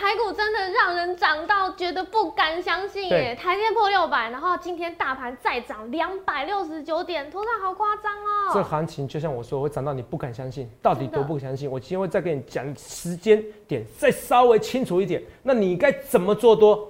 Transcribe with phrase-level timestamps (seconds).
[0.00, 3.36] 台股真的让人涨到觉得不敢相信耶！
[3.38, 8.50] 台电破六百，然后今天大盘再涨两百六十九点，头上好夸张哦。
[8.54, 11.70] 这行情就像我说，会涨到你不敢相信，到底多不相信？
[11.70, 15.22] 我今天会再跟你讲时间点，再稍微清楚一点。
[15.42, 16.88] 那你该怎么做多？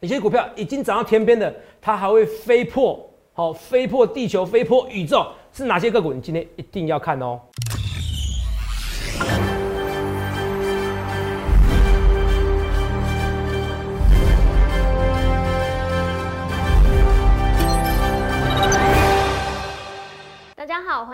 [0.00, 3.00] 有些股票已经涨到天边的，它还会飞破，
[3.32, 6.12] 好，飞破地球，飞破宇宙，是哪些个股？
[6.12, 7.40] 你今天一定要看哦。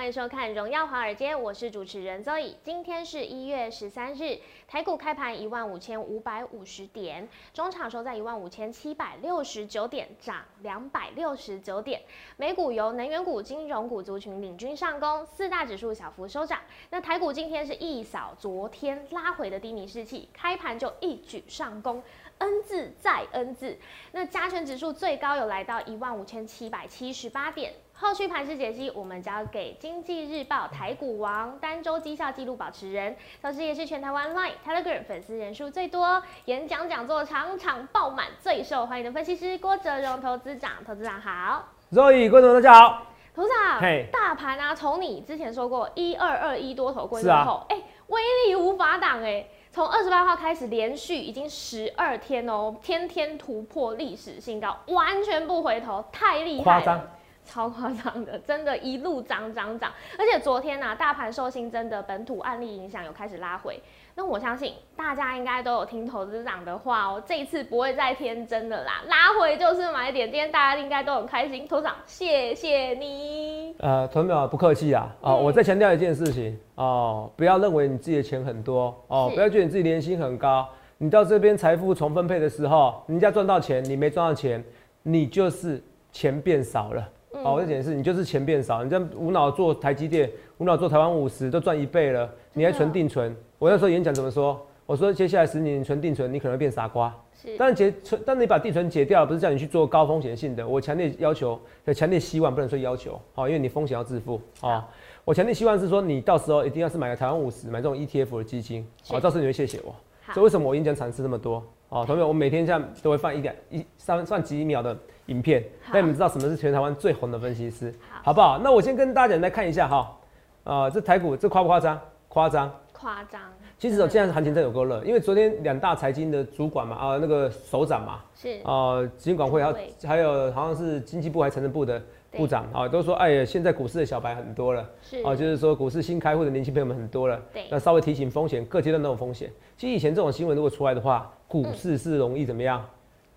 [0.09, 2.55] 迎收看《荣耀华尔街》，我是主持人 Zoe。
[2.65, 12.01] 今天是一月十三日，台股开盘一万五千五百五十点，中场收在一万五千七百六十九点，涨两百六十九点。
[12.39, 16.59] 美股由能源股、金融股族群领军上攻，四大指数小幅收涨。
[16.89, 22.03] 那台股今天是一扫昨天拉回的低迷士气，开盘就一举上攻。
[22.39, 23.77] N 字再 N 字，
[24.13, 27.75] 那加权指数最高有来到一万五千七百七十八点。
[28.01, 40.71] 后续盘势解析，我们交给经济日报台股王、单周绩效记录保持人，同时也是全台湾 Line、Telegram 粉丝人数最多、演讲讲座场场爆满、最受欢迎的分析师郭哲荣投资长。
[40.87, 43.81] 投资长好，Zoe 观众大家好，投资长，
[44.13, 49.45] 大盘啊，从你之前说过一二二一多头过之后，哎，威力无法挡哎。
[49.71, 57.11] 从二十八号开始，连续已经十二天哦，天天突破历史新高，完全不回头，太厉害了，
[57.49, 63.81] 超夸张的，真的一路涨涨涨，而且昨天呢，大盘受新增的本土案例影响，有开始拉回。
[64.15, 70.29] 那我相信大家应该都有听投资长的话哦，这一次不会再天真的啦，拉回就是买点。
[70.31, 73.75] 今天大家应该都很开心，投长谢谢你。
[73.79, 80.69] 呃，投淼不客气啊，哦，我再强调一件事情哦，不要认为你自己的钱很多哦，不要觉得你自己年薪很高，
[80.99, 84.63] 你到这边财富重分配的时候，人家赚到钱，你没赚到钱，
[85.05, 87.09] 你就是钱变少了。
[87.31, 93.35] 哦，我再解释，你就是钱变少，你这样无脑做台积电，无脑做台湾五十，都赚一倍了，你还存定存。
[93.59, 94.61] 我那时候演讲怎么说？
[94.87, 97.15] 我说接下来十年你存定存，你可能会变傻瓜。
[97.35, 100.67] 是，但是解存，但你把定存解掉，不是叫你去做高风险性的。
[100.67, 101.61] 我强烈要求，
[101.95, 104.89] 强烈希望，不能说要求，好，因为你风险要自负啊。
[105.27, 109.95] 我强烈希望是说，你到时候一定要是买个台湾五十，买这种 ETF 的基金，好，到时候你会谢谢我。
[110.33, 111.63] 所以为什么我演讲尝试这么多？
[111.91, 114.97] 哦，同学我每天这样都会放一点一三放几秒的
[115.29, 118.59] 影片，让你们知道什么是全台湾最红的分析师，好不好？
[118.59, 120.19] 那我先跟大家来看一下哈，
[120.65, 121.99] 啊，这台股这夸不夸张？
[122.29, 122.71] 夸张。
[123.01, 123.41] 夸张，
[123.79, 132.03] 其实哦，现在行情真有够热，因为昨天两大财经的主管嘛，啊，那个首长嘛，是啊，金管会还有还有好像是经济部还财政部的
[132.33, 139.49] 部长啊，都说哎呀，现在股市的小白很多了，是啊，就是说股市新开户的年轻朋友们很多了，对，那稍微提醒风险，各阶段都有风险。
[139.77, 142.85] 其实以前这种新闻如果出来的话，股市是容易怎么样？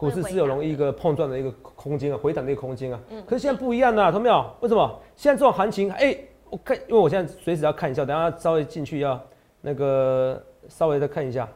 [0.02, 3.00] 股市是有容易一个碰撞的一个空间啊，回档的一个空间啊。
[3.12, 4.44] 嗯，可是现在不一样了，懂没有？
[4.62, 5.00] 为什么？
[5.16, 6.18] 现在这种行情，哎，
[6.50, 9.22] 我看，因为我现在随时要看一下，等下稍微进去要。
[9.64, 11.48] 那个稍微再看一下，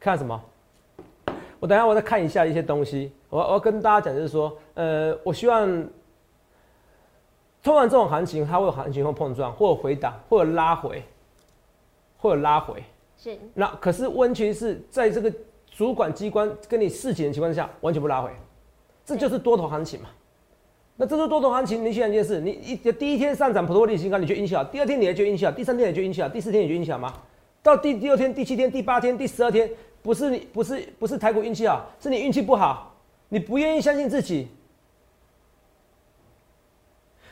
[0.00, 0.42] 看什么？
[1.60, 3.12] 我等下我再看一下一些东西。
[3.28, 5.64] 我我要跟大家讲，就是说，呃，我希望，
[7.62, 11.00] 通常这种行情，它会有行情会碰撞，或者回档，或者拉回，
[12.18, 12.82] 或者拉回。
[13.16, 13.38] 是。
[13.54, 15.32] 那可是问题是在这个
[15.74, 18.30] 主管机关跟你示警的情况下，完全不拉回，
[19.04, 20.10] 这就是多头行情嘛。
[20.96, 27.12] 那这是多头行情，你想一件事，你一第一天上涨普通利新高，你就运气好；第二天你也就运气好；第三天也就运气好；第四天也就运气好吗？
[27.62, 29.70] 到第第二天、第七天、第八天、第十二天，
[30.02, 32.94] 不是你不是不是台股运气好，是你运气不好，
[33.30, 34.48] 你不愿意相信自己，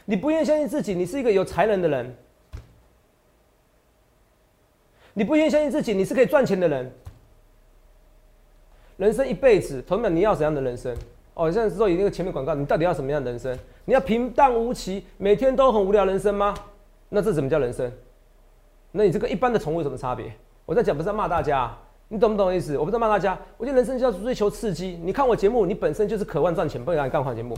[0.07, 2.17] 你不愿意相信自己，你是一个有才能的人，
[5.13, 6.91] 你不愿意相信自己，你是可以赚钱的人。
[9.01, 10.95] 人生一辈子，同样你要怎样的人生？
[11.33, 13.59] 哦，现在说以那个前面广告，你到底要什么样的人生？
[13.87, 16.55] 你要平淡无奇，每天都很无聊人生吗？
[17.09, 17.91] 那这怎么叫人生？
[18.93, 20.31] 那你这个一般的宠物有什么差别？
[20.67, 21.75] 我在讲不是在骂大家，
[22.09, 22.77] 你懂不懂意思？
[22.77, 25.01] 我不是骂大家，我觉得人生就要追求刺激。
[25.03, 27.57] 你看我节目，你本身就是渴望赚钱，不然你干嘛节目？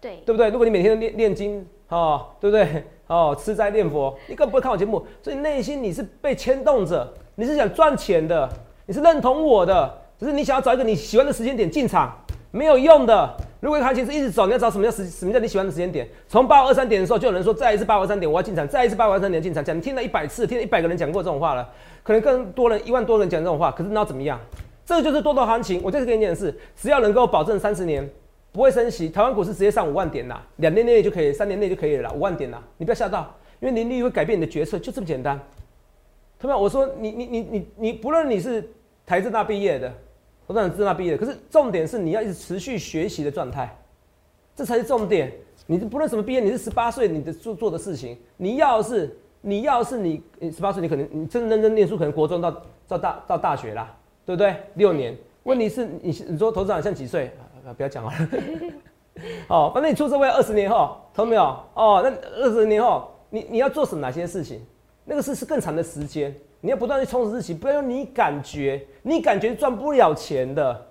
[0.00, 0.48] 对，对不对？
[0.50, 2.84] 如果你每天练练经，哦，对不对？
[3.08, 8.48] 哦，吃斋念佛，你根本不会看我节目，所以内心你是被牵动着，你是想赚钱的，
[8.86, 12.16] 你是认同我的，只是你想要找一个你喜欢的时间点进场。
[12.50, 13.36] 没有用的。
[13.58, 16.08] 如果行情是一直走，你要找什么叫时什么叫你喜欢的时间点？
[16.28, 19.64] 从八五二三点的时候，就有人说再一次八五二三点我要进场，再一次八五二三点进场。
[19.64, 21.68] 讲你听了一百次，听了一百个人讲过这种话了，
[22.04, 23.72] 可能更多人一万多人讲这种话。
[23.72, 24.38] 可是那怎么样？
[24.86, 25.80] 这个就是多头行情。
[25.82, 28.08] 我再次跟你讲的是，只要能够保证三十年
[28.52, 35.40] 不会升息，台湾股市直接上五万点啦，两年内就可以，三年内就可以了啦，五万点啦，你不要吓到，因为年利率会改变你的决策，就这么简单。
[36.38, 38.70] 他们，我说你你你你你，不论你是
[39.06, 39.92] 台政大毕业的。
[40.46, 43.74] 投资长自那毕业，可是重点是你要一直持续学习的状态，
[44.54, 45.32] 这才是重点。
[45.66, 50.22] 你不论什么毕业，你是十八岁，你的做做的事情，你要是你要是你
[50.54, 52.50] 十八岁，你可能你真认真念书，可能国中到
[52.86, 53.96] 到大到大学啦，
[54.26, 54.54] 对不对？
[54.74, 55.16] 六年。
[55.44, 57.30] 问题是你你说投资长像几岁？
[57.66, 58.12] 啊，不要讲了。
[59.48, 61.42] 哦，反正你出社会二十年后，懂没有？
[61.72, 62.10] 哦，那
[62.42, 64.60] 二十年后，你你要做什哪些事情？
[65.06, 70.86] 那个是是更长的时间，你要不断去充实自己，不要用你感觉，你感觉赚不了钱的。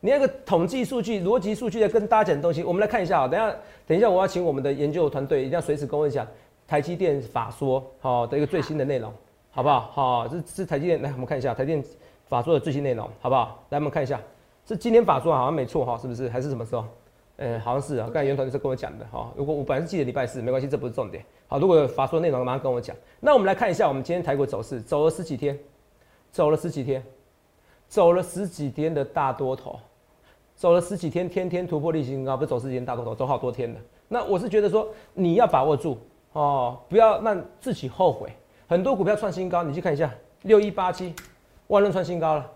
[0.00, 3.28] 你那个统计数据、逻辑数据的跟大家讲的东西，我们来看一下啊。
[3.28, 3.54] 等下
[3.86, 6.26] 等一下，我要请我们的研究团队一定要随时跟我讲
[6.66, 9.12] 台积电法说好的一个最新的内容，
[9.50, 9.90] 好不好？
[9.92, 11.84] 好，这是台积电，来我们看一下台积电
[12.26, 13.62] 法说的最新内容，好不好？
[13.68, 14.18] 来我们看一下。
[14.66, 16.30] 是今天法说好像没错哈，是不是？
[16.30, 16.86] 还是什么时候？
[17.40, 18.04] 呃，好像是啊。
[18.12, 19.32] 刚才袁团是跟我讲的哈。
[19.34, 21.24] 如果我本来是记得礼拜四，没关系，这不是重点。
[21.48, 22.94] 好，如果有法说内容，马上跟我讲。
[23.18, 25.58] 那我们来看一下，我们今天台股走势，走了十几天，
[26.30, 27.02] 走了十几天，
[27.88, 29.80] 走了十几天的大多头，
[30.54, 33.80] 走了十几天，天天突破历史新高，不是走十几天大多头，走好多天的。
[34.06, 35.96] 那我是觉得说，你要把握住
[36.34, 38.30] 哦，不要让自己后悔。
[38.68, 40.12] 很多股票创新高，你去看一下，
[40.42, 41.14] 六一八七，
[41.68, 42.52] 万润创新高了。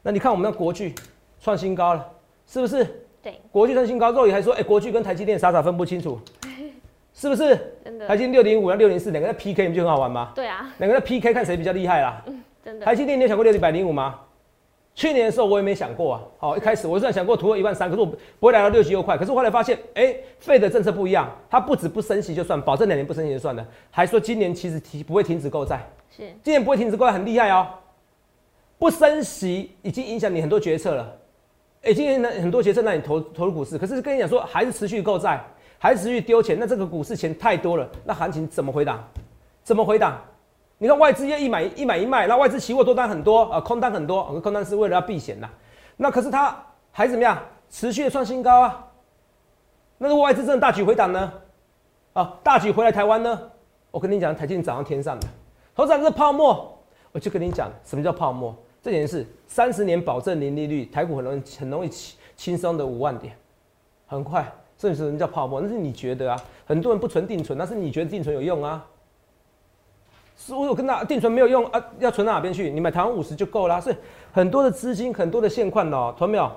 [0.00, 0.94] 那你看我们的国巨。
[1.40, 2.04] 创新高了，
[2.48, 3.06] 是不是？
[3.28, 6.18] 对，国巨创新高，肉眼还说，哎，国巨跟台积电傻傻分不清楚，
[7.12, 7.74] 是不是？
[7.84, 8.08] 真的。
[8.08, 10.32] 台积电六零五、六零四，两个在 PK，不就很好玩吗？
[10.34, 10.72] 对啊。
[10.78, 12.22] 两个在 PK，看谁比较厉害啦。
[12.26, 12.86] 嗯，真的。
[12.86, 14.18] 台积电，你有想过六一百零五吗？
[14.94, 16.22] 去年的时候我也没想过啊。
[16.38, 19.18] 好，一开始我虽然想过突破一万三，可是我不会来到六七又快。
[19.18, 25.86] 可是后来发现，哎，费的政策不一样，它不止不升息就算，保证两年不升息就算了，还说今年其实停不会停止购债。
[26.16, 26.22] 是。
[26.42, 27.66] 今年不会停止购债，很厉害哦。
[28.78, 31.16] 不升息已经影响你很多决策了。
[31.82, 35.42] 哎，今年呢很多学生那里投投入股市，可是跟你讲说还是持续购债，
[35.78, 39.02] 还是持续丢钱，那这个股市钱太多了，那行情怎么回档？
[39.62, 40.18] 怎么回档？
[40.78, 45.48] 你看外资要一买一买一卖，那外资期货多单很多啊，空单很多，空单是为了要避险呐。
[45.96, 46.56] 那可是它
[46.90, 47.38] 还怎么样？
[47.70, 48.86] 持续的创新高啊。
[49.98, 51.32] 那如果外资真的大举回档呢？
[52.12, 53.40] 啊，大举回来台湾呢？
[53.90, 55.26] 我跟你讲，台积电涨到天上的，
[55.74, 56.78] 头涨是泡沫，
[57.12, 58.56] 我就跟你讲什么叫泡沫。
[58.82, 63.34] 这件事，三十年保证零利率，台股很容易很容易轻轻松的五万点，
[64.06, 64.50] 很快。
[64.76, 65.60] 这是什么叫泡沫？
[65.60, 66.40] 那是你觉得啊？
[66.64, 68.86] 很多人不存定存，那是你觉得定存有用啊？
[70.36, 71.84] 是我有跟他定存没有用啊？
[71.98, 72.70] 要存到哪边去？
[72.70, 73.80] 你买台湾五十就够了。
[73.80, 73.96] 所以
[74.30, 76.52] 很多的资金，很多的现款哦，同没有？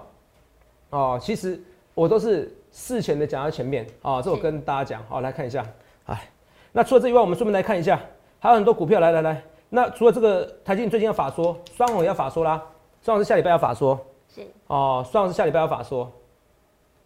[0.92, 1.60] 哦，其实
[1.96, 4.22] 我都是事前的讲到前面啊。
[4.22, 5.66] 这我跟大家讲，好来看一下。
[6.06, 6.30] 哎，
[6.72, 8.00] 那除了这以外，我们顺便来看一下，
[8.38, 9.44] 还有很多股票，来来来。
[9.74, 12.62] 那除了这个台积电最近要法说，双红也要法说啦，
[13.02, 13.98] 双红是下礼拜要法说，
[14.28, 16.12] 是哦，双红是下礼拜要法说，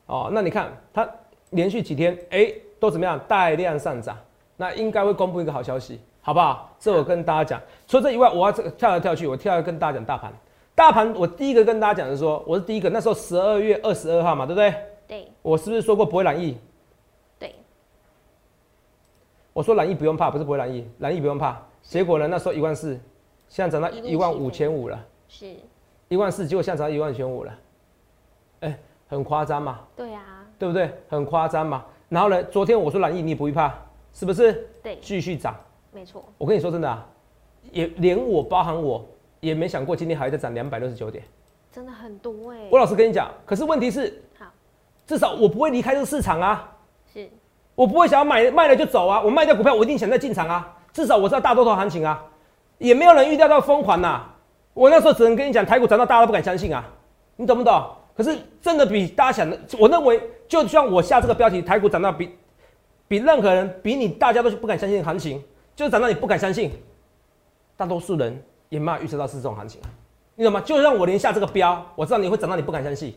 [0.07, 1.07] 哦，那你看它
[1.51, 4.17] 连续几天哎都怎么样，带量上涨，
[4.57, 6.75] 那应该会公布一个好消息，好不好？
[6.79, 10.33] 这我跟大家讲，除了这以外，我要这个跳来跳去，我跳来跟大家讲大盘，
[10.73, 14.73] 大盘我第一个跟大家讲的是说，我是第一个，那时候十二月二十二号嘛，对不对？
[15.07, 16.57] 对，我是不是说过不会染疫？
[17.37, 17.53] 对，
[19.53, 21.61] 我说染疫不用怕，不是不会染疫，染疫不用怕。
[21.87, 22.27] 结果呢？
[22.27, 22.99] 那时候一万四，
[23.47, 24.99] 现在涨到一万五千五了。
[25.27, 25.55] 是，
[26.09, 27.53] 一万四，结果现在涨到一万五千五了。
[28.61, 29.79] 哎，很夸张嘛？
[29.95, 30.89] 对啊，对不对？
[31.07, 31.85] 很夸张嘛。
[32.09, 32.43] 然后呢？
[32.45, 33.73] 昨天我说蓝易，你不会怕，
[34.13, 34.67] 是不是？
[34.81, 35.55] 对，继续涨。
[35.91, 36.25] 没错。
[36.37, 37.07] 我跟你说真的啊，
[37.71, 39.05] 也连我包含我
[39.39, 41.23] 也没想过今天还在涨两百六十九点。
[41.71, 42.67] 真的很多哎。
[42.71, 44.45] 我老实跟你讲，可是问题是，好，
[45.05, 46.75] 至少我不会离开这个市场啊。
[47.13, 47.29] 是。
[47.75, 49.21] 我不会想要买卖了就走啊！
[49.21, 50.74] 我卖掉股票，我一定想再进场啊！
[50.95, 52.23] 至少我知道大多头行情啊，
[52.77, 54.25] 也没有人预料到疯狂呐。
[54.73, 56.85] 我那时候只能跟你讲，台股涨到大家都不敢相信啊，
[57.35, 57.85] 你懂不懂？
[58.15, 62.33] 可是真的比大家想的，我认为就像我下这个标题，台股涨到比
[63.09, 65.43] 比任何人比你大家都不敢相信的行情，
[65.75, 66.71] 就是涨到你不敢相信。
[67.75, 69.81] 大多数人也没有预测到是这种行情，
[70.35, 70.61] 你懂吗？
[70.61, 73.13] 就让我连下这个标，我知道你会涨到你不敢相信，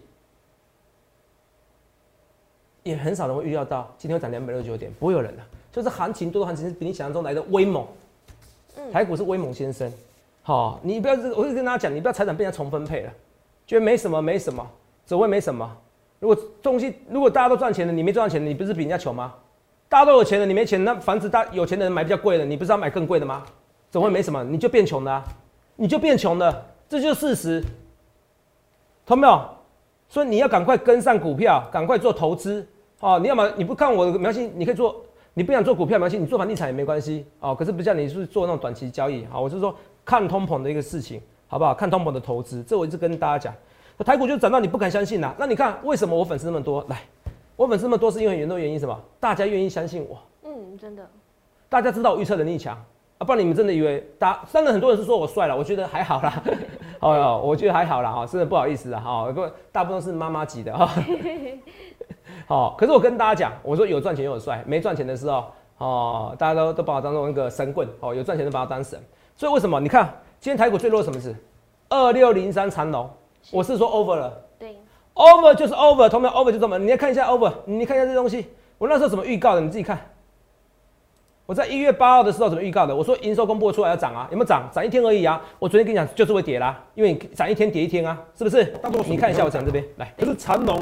[2.82, 5.42] 也很少人会预料到今天会涨两百六十九点，不会有人的。
[5.72, 7.86] 就是行情，多的行情是比你想象中来的威猛。
[8.92, 9.92] 台股是威猛先生，
[10.42, 13.12] 好，你不要，我就跟大家讲，你不要财产被人家重分配了，
[13.66, 14.66] 觉得没什么，没什么，
[15.04, 15.76] 只会没什么。
[16.20, 19.34] 如果东西，如果大家都赚钱了，你没赚到钱，你不是比人家穷吗？
[19.88, 23.44] 大家都有钱了，你没钱，那房子大有钱的人买比较贵的，你不是要买更贵的吗？
[23.90, 24.44] 怎会没什么？
[24.44, 25.22] 你就变穷了，
[25.76, 27.64] 你就变穷的，这就是事实，
[29.04, 29.44] 懂没有？
[30.08, 32.66] 所以你要赶快跟上股票，赶快做投资，
[33.00, 35.04] 哦，你要么你不看我的描信，你可以做。
[35.38, 37.54] 你不想做股票没关系，你做房地产也没关系哦。
[37.54, 39.72] 可是不像你是做那种短期交易，啊，我是说
[40.04, 41.72] 看通膨的一个事情，好不好？
[41.72, 43.54] 看通膨的投资，这我一直跟大家讲。
[43.96, 45.32] 那台股就涨到你不敢相信呐。
[45.38, 46.84] 那你看为什么我粉丝那么多？
[46.88, 47.02] 来，
[47.54, 49.00] 我粉丝那么多是因为很多原因，什么？
[49.20, 50.18] 大家愿意相信我。
[50.42, 51.08] 嗯，真的。
[51.68, 52.76] 大家知道我预测能力强
[53.18, 54.44] 啊，不然你们真的以为大？
[54.52, 56.42] 当然很多人是说我帅了， 我觉得还好啦。
[56.98, 60.90] 哦，我觉得还好啦，哈，真的不好意思啊，哈，不，大部分都是妈妈级的哈。
[62.46, 65.44] 好，可是我跟大家讲，我说有赚钱有帅，没赚钱的时候，
[65.78, 68.98] 哦，大家都都把我当做那个神棍，哦，有赚钱的把我当神。
[69.36, 69.78] 所以为什么？
[69.80, 70.06] 你看
[70.40, 71.34] 今天台股最弱什么事？
[71.88, 73.08] 二六零三长龙，
[73.50, 74.40] 我是说 over 了。
[74.58, 74.76] 对
[75.14, 78.46] ，over 就是 over，同样 over 就这么，你要看一下 over，你看一下这东西，
[78.78, 79.60] 我那时候怎么预告的？
[79.60, 79.98] 你自己看。
[81.46, 82.94] 我在一月八号的时候怎么预告的？
[82.94, 84.68] 我说营收公布出来要涨啊，有没有涨？
[84.70, 85.40] 涨一天而已啊。
[85.58, 88.74] 我昨天跟你讲就是会跌啦，因为你涨一天跌一天啊，是不是？
[89.06, 90.78] 你看一下我讲这边来，可是长龙，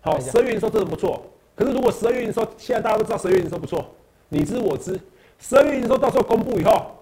[0.00, 1.22] 好，十二月营收真的不错。
[1.54, 3.84] 可是如果十二月营收现在大家都知道十二月营收不错，
[4.28, 4.98] 你知我知，
[5.38, 6.92] 十二月营收到时候公布以后，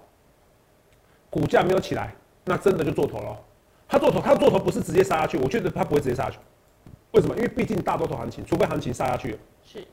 [1.29, 2.13] 股价没有起来，
[2.43, 3.39] 那真的就做头了。
[3.87, 6.37] 他做头，他做头不是直接杀下去，我觉得他不会直接杀下去。
[7.11, 7.35] 为什么？
[7.35, 9.83] 因为毕竟大多头行情，除非行情杀下去了，是，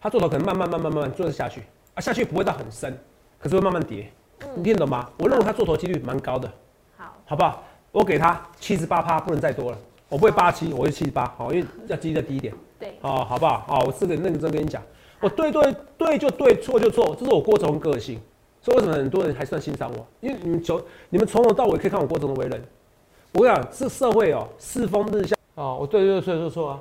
[0.00, 1.62] 他做头可能慢慢慢慢慢慢做下去。
[1.94, 2.96] 啊下去不会到很深，
[3.40, 4.10] 可是会慢慢跌，
[4.54, 5.08] 你听懂吗？
[5.18, 6.52] 我认为他做头几率蛮高的，
[6.96, 7.64] 好，好不好？
[7.90, 13.64] 我给他七十八趴，不能再多了，我不会八七，我会七十八，好，因为要基再低一点，对，哦，好不好？
[13.66, 14.82] 好，我这个认真跟你讲，
[15.20, 18.18] 我对对对就对，错就错，这是我郭总个性，
[18.62, 20.06] 所以为什么很多人还算欣赏我？
[20.20, 22.62] 因为你们从你们从头到尾可以看我郭总的为人，
[23.32, 26.80] 我跟你讲，这社会哦，世风日下，哦，我对对错就错啊。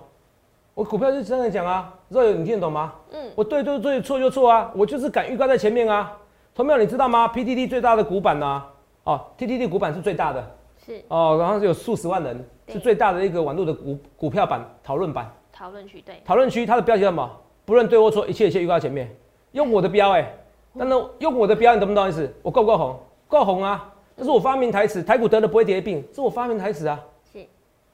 [0.73, 2.93] 我股票就这样讲啊，若有你听得懂吗？
[3.11, 6.15] 嗯，我对对对，错就错啊，我就是敢预告在前面啊。
[6.53, 8.63] 同苗，你知道吗？PTT 最大的股板呢？
[9.03, 10.56] 哦，TTT 股板是最大的，
[10.87, 15.29] 是哦，然后有数十万人，是最大的一个网络的股股票版讨论版。
[15.51, 17.29] 讨论区对，讨论区它的标题什么？
[17.65, 19.13] 不论对或错，一切一切预告前面，
[19.51, 20.33] 用我的标哎，
[20.71, 22.33] 那那用我的标，你懂不懂意思？
[22.41, 22.97] 我够不够红？
[23.27, 23.93] 够红啊！
[24.15, 26.97] 这是我发明台词，台股得了不会跌病，是我发明台词啊。
[27.33, 27.45] 是，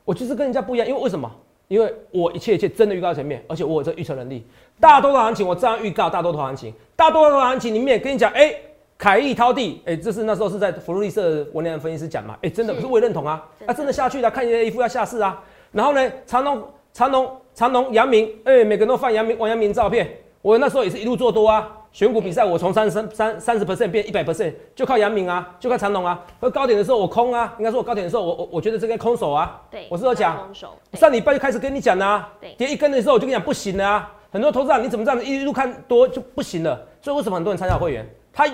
[0.05, 1.29] 我就是跟人家不一样，因为为什么？
[1.69, 4.45] 因为我一切一切真的预告前面，而且我有这预测能力。
[4.79, 8.53] 大多头行情我这样预告，大多头行情，大多头行情里面跟你讲，哎，
[8.97, 15.41] 凯翼掏地，哎，这是那时候是在福利社文联分析师讲嘛，哎，真的，可是我也认同啊，啊，真的下去了，看你的衣服要下市啊。
[15.71, 20.09] 然后呢，长隆、长隆、长隆、阳明，哎，每个人都放阳明、王阳明照片，
[20.41, 21.79] 我那时候也是一路做多啊。
[21.91, 26.19] 选股比赛，我从三三三三十 percent 变一百 percent，就靠阳明啊，就靠长隆啊。
[26.39, 29.61] 而高点的时候我空啊，应该说我高点的时候我我我觉得这根空手啊。
[29.69, 30.49] 对，我是有讲，
[30.93, 32.33] 上礼拜就开始跟你讲啊。
[32.41, 34.11] 对，跌一根的时候我就跟你讲不行了啊。
[34.31, 36.83] 很多投资人你怎么这样子一路看多就不行了？
[36.99, 38.03] 所以为什么很多人参加会员？
[38.33, 38.47] 他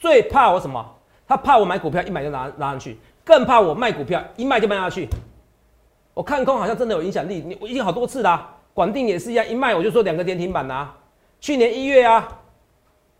[0.00, 0.84] 最怕我什么？
[1.28, 5.08] 他怕我买股票一买就拿拿上去，更怕我卖股票一卖就卖下去。
[6.12, 8.56] 我看空好像真的有影响力，你我已经好多次啦。
[8.74, 10.90] 广定也是一样，一卖我就说两个跌停板呐。
[11.40, 12.26] 去年一月啊。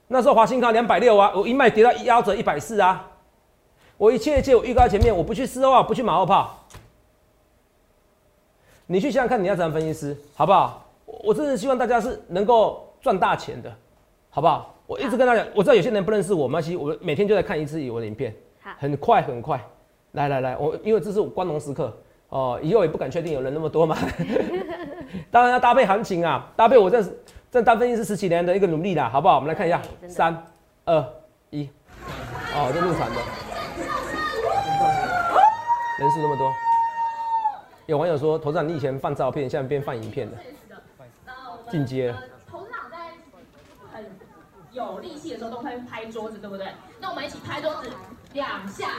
[0.09, 3.09] 那时候华兴康两百六啊，我一卖跌到腰折一百四啊，
[3.97, 6.67] 我一切一切我预告前面，我不去四号，不去马后炮。
[8.87, 10.85] 你去想想看，你要怎样分析师，好不好？
[11.05, 13.73] 我真的希望大家是能够赚大钱的，
[14.31, 14.75] 好不好？
[14.91, 18.35] 我一直跟大家讲，我知道有些人不认识我，没关系，我每天就在看一次我的影片，
[18.77, 19.65] 很快很快，
[20.13, 21.97] 来来来，我因为这是光荣时刻
[22.29, 23.97] 哦，以后也不敢确定有人那么多嘛，
[25.31, 27.17] 当然要搭配行情啊，搭配我这是。
[27.53, 29.35] 这当分析师十几年的一个努力啦，好不好？
[29.37, 30.45] 我们来看一下，三、
[30.85, 31.05] 二、
[31.51, 31.69] 一，
[32.55, 33.17] 哦，这入场的，
[35.99, 36.53] 人数那么多。
[37.87, 40.33] 有网友说，头长你以前放照片，现在变放影片了，
[41.73, 42.23] 进阶了。
[44.73, 46.69] 有力气的时候都会拍桌子，对不对？
[47.01, 47.91] 那我们一起拍桌子
[48.33, 48.91] 两下。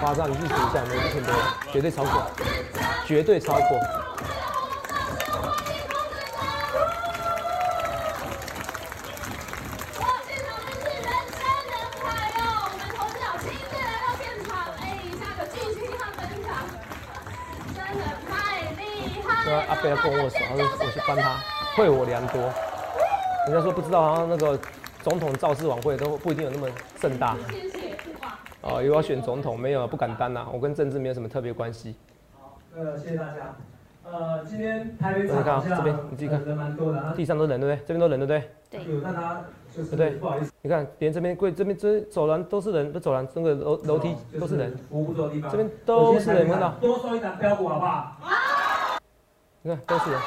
[0.00, 1.34] 夸张，一下，没一千多，
[1.72, 2.30] 绝对超过，
[3.06, 3.80] 绝对超过。
[19.68, 21.40] 阿贝要跟我握手，他说我去帮他，
[21.76, 22.52] 惠我良多。
[23.46, 24.58] 人家说不知道，好像那个
[25.04, 26.66] 总统造势晚会都不一定有那么
[27.00, 27.36] 盛大。
[28.62, 30.44] 哦，又要选总统，没有不敢当呐。
[30.52, 31.94] 我跟政治没有什么特别关系。
[32.36, 33.54] 好，呃，谢谢大家。
[34.02, 37.86] 呃，今天台北场这边你自己看，人蛮多的，地上都人对不对？
[37.86, 38.50] 这边都人对不对？
[38.84, 38.92] 对。
[38.92, 40.50] 有让他就是对，不好意思。
[40.62, 44.76] 你看，连这边柜这边这走廊都是人，不走廊那个楼楼梯都是人。
[44.90, 45.48] 服务的地方。
[45.52, 46.70] 这边都是人，看到。
[46.80, 48.16] 多收一张标股好不好？
[49.62, 50.20] 你看都是人，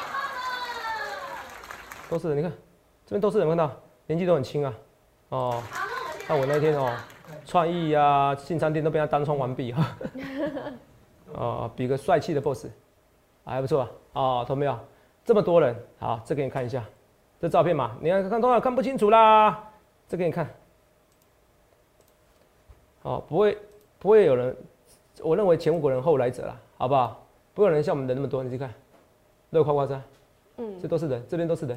[2.08, 2.38] 都是人。
[2.38, 2.50] 你看
[3.10, 3.68] 这边都是人，看到
[4.06, 4.72] 年纪都很轻啊。
[5.30, 5.60] 哦，
[6.28, 6.96] 那我那天哦，
[7.44, 9.96] 创意啊，新餐店都被他单冲完毕哈。
[11.34, 12.68] 哦，比个帅气的 boss，
[13.44, 13.90] 还不错啊。
[14.12, 14.78] 哦，懂没有？
[15.24, 16.84] 这么多人，好，这给你看一下，
[17.40, 19.60] 这照片嘛，你看看多少看不清楚啦。
[20.06, 20.48] 这给你看。
[23.02, 23.58] 哦，不会
[23.98, 24.56] 不会有人，
[25.20, 27.26] 我认为前无古人后来者啦，好不好？
[27.54, 28.72] 不会有人像我们人那么多，你去看。
[29.50, 30.00] 乐夸夸山，
[30.58, 31.76] 嗯，这都是人，这边都是人，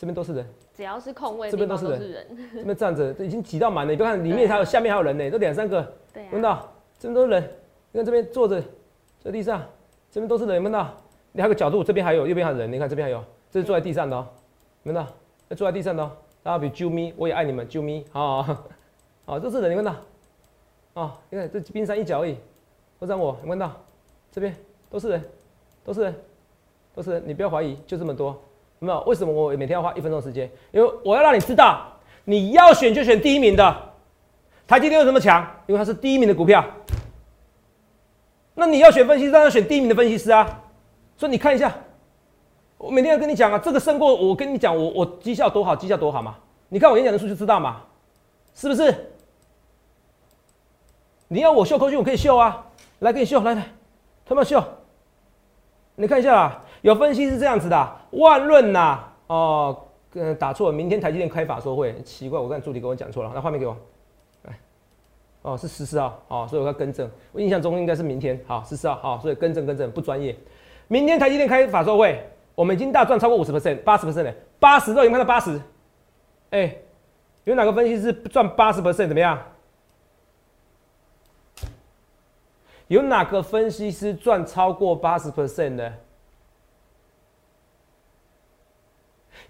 [0.00, 3.92] 这边都是人，只要是空位，这边都是人，这边站着，已经挤到满了。
[3.92, 5.86] 你别看里面还有，下面还有人呢，都两三个。
[6.10, 6.72] 对，闻到？
[6.98, 7.42] 这边都是人。
[7.92, 8.62] 你看这边坐着，
[9.22, 9.62] 在地上，
[10.10, 10.90] 这边都是人，闻到？
[11.32, 12.72] 你还有个角度，这边还有，右边还有人。
[12.72, 14.26] 你看这边还有，这是坐在地上的哦，
[14.84, 15.06] 闻到？
[15.50, 16.10] 要坐在地上的哦。
[16.42, 18.42] 大家比啾咪，我也爱你们，啾咪好，
[19.26, 19.94] 好，这是人，你看到？
[20.94, 22.38] 啊，你看这冰山一角而已。
[22.98, 23.70] 不让我，你闻到？
[24.32, 24.56] 这边
[24.88, 25.22] 都是人，
[25.84, 26.14] 都是人，
[26.94, 28.42] 都是人，你不要怀疑，就这么多。
[28.80, 29.00] 没有？
[29.02, 30.50] 为什么我每天要花一分钟时间？
[30.72, 31.86] 因为我要让你知道，
[32.24, 33.90] 你要选就选第一名的。
[34.66, 35.46] 台积电为什么强？
[35.66, 36.64] 因为它是第一名的股票。
[38.54, 40.62] 那你要选分析师，当然选第一名的分析师啊。
[41.18, 41.74] 所以你看一下，
[42.78, 46.36] 我每天要跟你讲啊，这个胜过我跟你讲，我我绩效多好，绩效多好嘛。
[46.70, 47.82] 你看我演讲的书就知道嘛，
[48.54, 49.12] 是不是？
[51.28, 52.66] 你要我秀口讯，我可以秀啊，
[53.00, 53.66] 来给你秀，来来，
[54.24, 54.64] 他们秀。
[55.96, 56.64] 你看一下啊。
[56.82, 59.84] 有分析是这样子的，万润呐，哦，
[60.14, 63.76] 嗯，打错了，明天台积电开法说会，奇怪，我看助理跟我讲错了，那画面给我，
[64.44, 64.58] 来，
[65.42, 70.34] 哦，是十四号，哦，所以我要更正，我印象中应该是明天，好，十四号，好，所以更正更正，不专业。
[70.88, 72.20] 明天台积电开法说会，
[72.54, 75.60] 我们已经大赚超过五十 percent，八十 percent 了，八十都已经看到八十，
[76.50, 76.76] 哎，
[77.44, 79.38] 有哪个分析师赚八十 percent 怎么样？
[82.88, 85.92] 有哪个分析师赚超过八十 percent 的？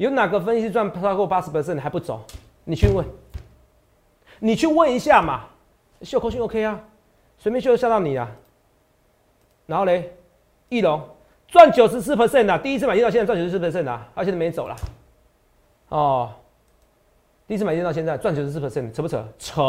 [0.00, 2.22] 有哪个分析师赚超过八十 percent 还不走？
[2.64, 3.04] 你去问，
[4.38, 5.42] 你去问一下嘛。
[6.00, 6.80] 秀口讯 OK 啊，
[7.36, 8.26] 随便秀就吓到你啊。
[9.66, 10.16] 然后嘞，
[10.70, 11.06] 翼龙
[11.46, 14.76] 赚九十四 percent 啊，第一次买进到现在赚九十四 percent 啊，而且没走了。
[15.90, 16.32] 哦，
[17.46, 19.22] 第一次买进到现在赚九十四 percent，扯不扯？
[19.38, 19.62] 扯，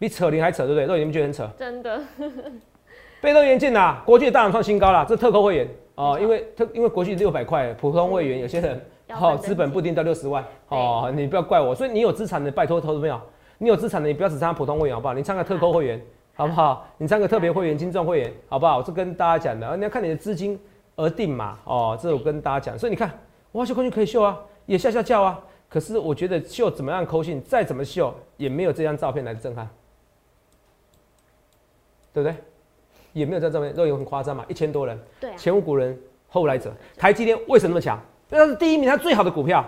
[0.00, 0.86] 比扯零还扯，对不对？
[0.86, 1.48] 肉你们觉得很扯？
[1.56, 2.02] 真的。
[3.22, 5.68] 被动元件呐，国际大涨创新高了，这特扣会员。
[5.98, 11.74] 哦，因为他因为国际六百块，普通会员有些人好资本不一定到六十万哦，你不要怪我。
[11.74, 13.20] 所以你有资产的，拜托投资朋友，
[13.58, 15.14] 你有资产的，你不要只参加普通会员好不好？
[15.14, 16.00] 你参加特扣会员
[16.34, 16.86] 好不好？
[16.98, 18.78] 你参加特别会员、金钻会员好不好？
[18.78, 20.56] 我是跟大家讲的，你要看你的资金
[20.94, 21.58] 而定嘛。
[21.64, 23.10] 哦，这我跟大家讲，所以你看，
[23.52, 25.40] 哇，秀空军可以秀啊，也下下叫啊。
[25.68, 29.68] 可是我觉得秀怎么样抠信，再怎么秀也没有这张照片来的震撼，
[32.12, 32.36] 对不对？
[33.18, 36.72] 也没有在这边，肉有很夸张嘛，一千多人，对，前无古人后无来者。
[36.96, 38.00] 台积电为什么那么强？
[38.30, 39.64] 因为它是第一名，它最好的股票。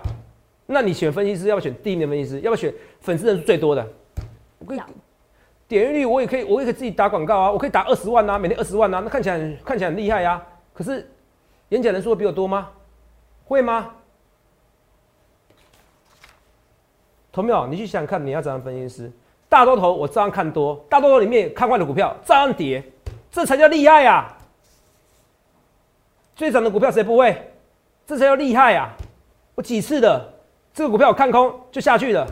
[0.67, 2.35] 那你选分析师，要不要选第一名的分析师？
[2.41, 3.85] 要不要选粉丝人数最多的？
[4.59, 4.81] 我可以
[5.67, 10.41] 点阅率，我也可以，我也可以自己打广告啊，我可以打二十万啊，每天二十万啊，那看起来看起来很厉害呀。
[10.73, 11.09] 可是
[11.69, 12.69] 演讲人数会比我多吗？
[13.45, 13.91] 会吗？
[17.31, 17.65] 同没有？
[17.67, 19.11] 你去想想看，你要怎样分析师？
[19.49, 22.83] 大多头我照样看多，大多头里面看坏的股票照样跌。
[23.31, 24.37] 这才叫厉害呀！
[26.35, 27.51] 最涨的股票谁不会？
[28.05, 28.89] 这才叫厉害呀！
[29.55, 30.33] 我几次的
[30.73, 32.27] 这个股票我看空就下去了，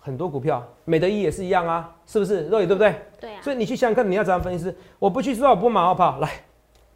[0.00, 2.48] 很多股票，美德一也是一样啊，是不是？
[2.48, 2.94] 肉眼对不对？
[3.20, 3.42] 对啊。
[3.42, 4.74] 所以你去想想看，你要怎样分析？
[4.98, 6.28] 我不去知道，我不马后炮来，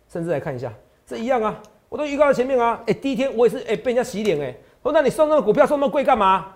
[0.09, 0.73] 甚至来看一下，
[1.07, 1.55] 这一样啊，
[1.89, 2.81] 我都预告在前面啊。
[2.87, 6.55] 哎，第一天我也是哎被人家洗脸哎，我说那你送那个股票送那么贵干嘛？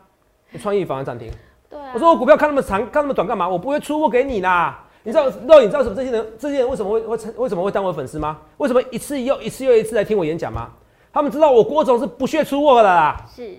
[0.59, 1.31] 创意反而涨停。
[1.69, 1.91] 对啊。
[1.95, 3.49] 我说我股票看那么长看那么短干嘛？
[3.49, 4.87] 我不会出货给你啦。
[5.03, 5.61] 你知道肉？
[5.61, 5.95] 你知道什么？
[5.95, 8.39] 这些人，这些人为什么会会为什么会当我粉丝吗？
[8.59, 10.71] 为什么一次又一次又一次来听我演讲吗？
[11.13, 13.25] 他们知道我郭总是不屑出货的啦。
[13.35, 13.57] 是，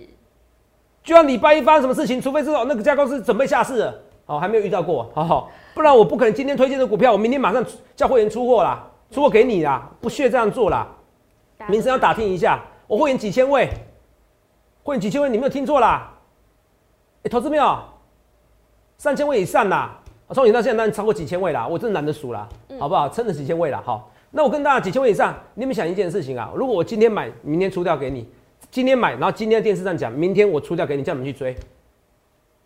[1.02, 3.94] 就像礼拜一发生什么事情，除非知道那个家公司准备下市了，
[4.26, 7.64] 哦，还没有遇到过，好好，不然我不可能今天推荐的股票，我明天马上
[7.96, 10.86] 叫会员出货啦，出货给你啦，不屑这样做啦。
[11.68, 13.68] 名声要打听一下，我会员几千位，
[14.82, 16.12] 会员几千位，你没有听错啦。
[17.24, 17.78] 哎，投资没有？
[18.96, 19.98] 三千位以上啦。
[20.32, 23.08] 从你到现在，当然超过几千位啦，我真的懒得数啦，好不好？
[23.08, 24.10] 撑着几千位啦，好。
[24.30, 26.50] 那我跟大家几千位以上，你们想一件事情啊？
[26.54, 28.24] 如果我今天买，明天出掉给你；
[28.70, 31.54] 今天买，然后今天电视上讲，明天我出掉给你，叫你们去追，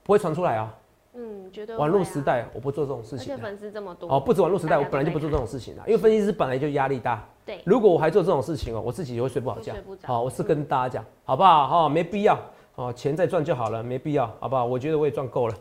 [0.05, 0.73] 不会传出来啊。
[1.15, 1.75] 嗯，绝对。
[1.77, 3.33] 网络时代，我不做这种事情。
[3.33, 4.09] 而且粉丝这么多。
[4.09, 7.27] 哦，不止网络时代，我本来就不做这种事情啊，因为分析师本来就压力大。
[7.45, 7.59] 对。
[7.65, 9.73] 如果我还做这种事情哦，我自己也会睡不好觉。
[10.05, 11.67] 好，我是跟大家讲，好不好？
[11.67, 12.39] 哈，没必要。
[12.77, 14.65] 哦，钱再赚就好了，没必要，好不好？
[14.65, 15.55] 我觉得我也赚够了。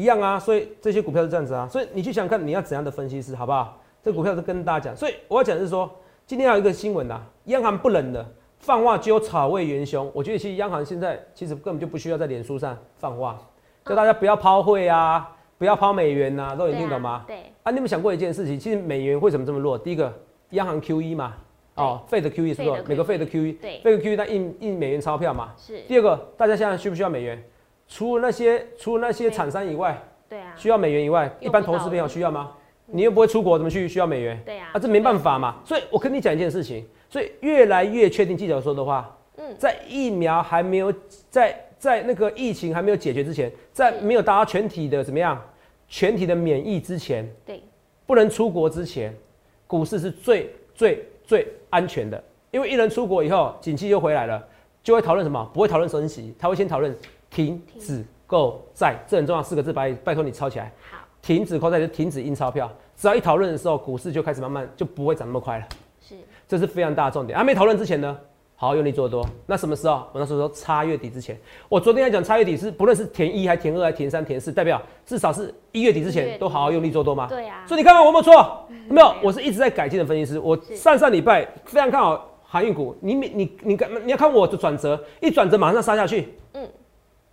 [0.00, 3.78] 一样啊，所以这些股票是这样子啊，所以你去想看你要怎样的分析师，好不好？
[4.02, 5.90] 这股票是跟大家讲，所以我要讲的是说，
[6.26, 8.26] 今天还有一个新闻呐，央行不冷的
[8.58, 13.38] 放话揪草味元凶，我觉得其实央行现在其实根本就不需要在脸书上放话，
[13.84, 17.24] 叫大家不要抛汇啊，不要抛美元呐，都有听懂吗？
[17.26, 17.36] 对。
[17.62, 18.58] 啊，你有没有想过一件事情？
[18.58, 19.76] 其实美元为什么这么弱？
[19.76, 20.10] 第一个，
[20.50, 21.34] 央行 QE 嘛，
[21.74, 22.82] 哦，费的 QE 是不是？
[22.86, 25.52] 美国费的 QE，对，费的 QE 它印印美元钞票嘛。
[25.58, 25.80] 是。
[25.82, 27.42] 第二个，大家现在需不需要美元？
[27.90, 30.00] 除了那些除了那些厂商以外。
[30.30, 32.52] 对啊，需要美元以外，一般投资朋友需要吗？
[32.86, 34.40] 你又不会出国，怎么去需要美元？
[34.46, 35.56] 对啊，啊，这没办法嘛。
[35.64, 40.94] 所以我跟你讲一件事情，所以越来越确定记者说的话，嗯，在疫苗还没有
[41.28, 45.36] 在在那个疫情还没有解决之前，在没有达到全体的怎么样，
[45.88, 47.60] 全体的免疫之前，对，
[48.06, 49.12] 不能出国之前，
[49.66, 52.22] 股市是最最最安全的。
[52.52, 54.46] 因为一人出国以后，景气又回来了，
[54.80, 55.44] 就会讨论什么？
[55.52, 56.96] 不会讨论升息，他会先讨论
[57.30, 60.70] 停止购债，这很重要四个字，拜拜托你抄起来。
[60.90, 62.70] 好，停止购债就停止印钞票。
[62.96, 65.64] 只要一讨论的时候，股市就开始慢慢就不会涨那么快了。
[66.00, 66.14] 是，
[66.46, 67.38] 这是非常大的重点。
[67.38, 68.18] 还没讨论之前呢，
[68.56, 69.26] 好好用力做多。
[69.46, 70.06] 那什么时候？
[70.12, 71.38] 我那时候说差月底之前。
[71.68, 77.26] 我昨天在讲差月底是不论是填一还填二还填三填四，代表至少是一月底之前都好好用力做多吗？
[77.26, 77.64] 对呀。
[77.66, 78.66] 所以你看看我有没有错？
[78.88, 80.38] 没有，我是一直在改进的分析师。
[80.38, 82.94] 我上上礼拜非常看好航运股。
[83.00, 86.34] 你你你你你要看我的转折，一转折马上杀下去。
[86.52, 86.68] 嗯。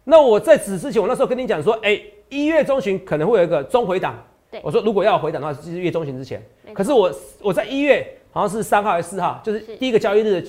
[0.10, 4.16] 那我在此之前，我那时候跟你讲说，哎，一月中旬可能会有一个中回档。
[4.62, 6.42] 我说如果要回档的话，就是月中旬之前。
[6.74, 10.42] 可是我我在一月好像是三号还是四号，就是第一个交易日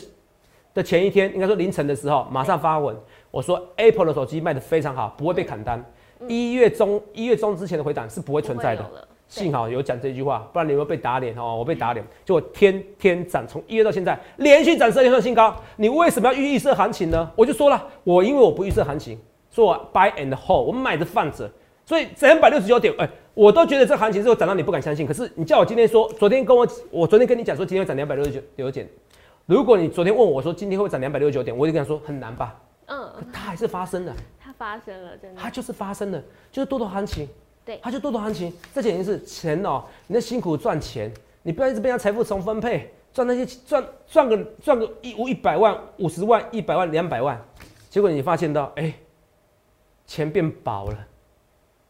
[0.72, 2.96] 的前一天，应该说凌晨的时候，马上发文，
[3.32, 5.84] 我说 Apple 的手机卖的非常好，不会被砍单。
[6.28, 8.84] 一月中一月中之前的回档是不会存在的。
[9.26, 11.56] 幸好有讲这句话，不然你会被打脸哦。
[11.56, 15.52] 我被打脸，就我天天涨，从一月到现在连续涨十二天新高。
[15.74, 17.28] 你为什么要预设行情呢？
[17.34, 19.18] 我就说了，我因为我不预设行情，
[19.58, 21.50] 说我 buy and hold，我买的放着。
[21.84, 25.04] 所以两百六十九点，哎，我都觉得这行情是会涨到你不敢相信。
[25.04, 28.88] 可是你叫我今天说，昨天跟我，我昨天跟你讲说今天会涨两百六十九九点。
[29.46, 32.54] 如果你昨天问我说今天会涨两百六十九点，我就跟他说很难吧。
[32.86, 33.10] 嗯。
[33.32, 34.14] 它还是发生了。
[34.38, 35.40] 它发生了，真的。
[35.40, 37.28] 它就是发生了，就是多头行情。
[37.64, 37.80] 对。
[37.82, 39.82] 它就多头行情，这简直是钱哦！
[40.06, 47.42] 你在辛苦赚钱，你不要一直被他财富重分配，赚那些赚赚个赚个一五一百万、五十万、一百万、两百万，
[47.90, 48.94] 结果你发现到，哎，
[50.08, 50.98] 钱变薄了。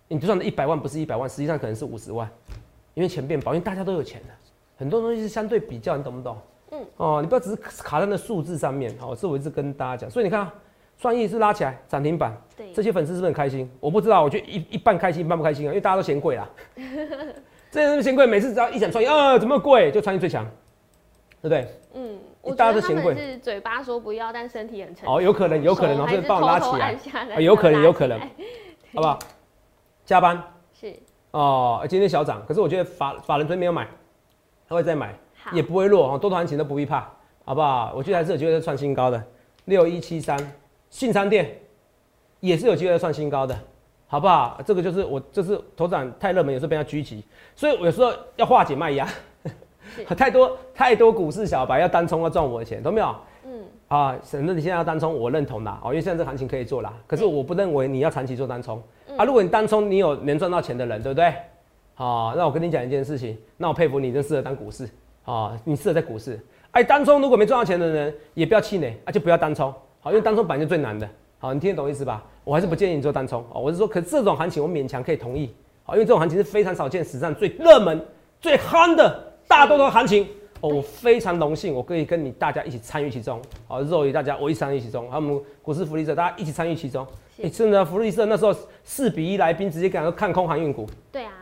[0.09, 2.29] 你就算一百万不是一百万，实际上可能是五十万，
[2.95, 4.29] 因为钱变薄，因为大家都有钱了，
[4.77, 6.39] 很多东西是相对比较，你懂不懂？
[6.71, 10.11] 嗯，哦，你不要只是卡在那数字上面，好，这我一直跟大家讲。
[10.11, 10.51] 所以你看，
[10.99, 13.71] 创意是拉起来涨停板，对，这些粉丝是不是很开心？
[13.81, 16.49] 我不知道，我觉得一一半开心，一半不开心啊，因为大家都嫌贵啦。
[17.71, 20.43] 这些人嫌贵，每次只要一讲创意啊，怎么贵，就创意最强，
[21.43, 21.69] 对不对？
[21.93, 22.08] 嗯，
[22.57, 25.09] 大家都嫌贵，是嘴巴说不要，但身体很诚。
[25.09, 28.19] 哦，有可能，有可能哦，所以帮我拉起来，有可能，有可能，
[28.95, 29.19] 好不好？
[30.05, 30.43] 加班。
[30.73, 30.95] 是。
[31.33, 33.87] 哦，今天小涨，可是我觉得法法人昨天没有买，
[34.67, 35.15] 他会再买，
[35.53, 37.07] 也不会落哦，多头行情都不必怕，
[37.45, 37.93] 好不好？
[37.95, 39.23] 我觉得还是有机会再创新高的，
[39.67, 40.39] 六一七三
[40.89, 41.61] 信昌店
[42.41, 43.59] 也是有机会再创新高的，
[44.07, 44.59] 好不好？
[44.65, 47.23] 这个就是我就是头涨太热门，有时候被他狙击，
[47.55, 49.07] 所以我有时候要化解卖压，
[50.05, 53.15] 太多太多股市小白要单冲要赚我的钱，懂没有？
[53.45, 58.83] 嗯啊，省得你现在要单冲，我认同啦，哦，因为现在这行情可以做啦，可是我不认为你要长期做单冲。
[59.17, 61.33] 啊，如果你单冲，你有能赚到钱的人，对不对？
[61.95, 64.89] 好，那我跟你讲一件事情，那我佩服你，真适合当股市
[65.25, 66.39] 啊，你适合在股市。
[66.73, 71.09] 哎，单冲如果没赚到钱的人，也不要气馁，啊，就不要单冲，好，因为单冲本来就最难的。
[71.39, 72.23] 好，你听得懂意思吧？
[72.45, 73.61] 我还是不建议你做单冲哦。
[73.61, 78.05] 我是说，可这种行情我勉强可以同意，好，因为这种行情是非常少见，史上最热门、
[78.41, 80.29] 最憨的大多头行情。
[80.61, 83.41] 哦，我非常荣幸，我可以跟你大家一起参与其中。
[83.69, 87.07] 好，肉鱼大家我一起参与其中，还有我们股市福利社大家一起参与其中。
[87.41, 90.85] 哎，真的，福利社那时候四比一来宾，直接敢说看空航运股。
[91.13, 91.33] 对啊，